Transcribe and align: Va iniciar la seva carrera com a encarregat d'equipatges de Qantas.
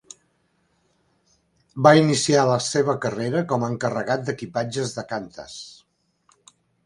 Va 1.87 1.91
iniciar 1.99 2.45
la 2.51 2.55
seva 2.69 2.95
carrera 3.05 3.43
com 3.53 3.67
a 3.67 3.71
encarregat 3.75 4.25
d'equipatges 4.29 4.95
de 4.99 5.07
Qantas. 5.13 5.59